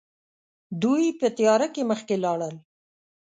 [0.83, 2.55] دوی په تياره کې مخکې لاړل.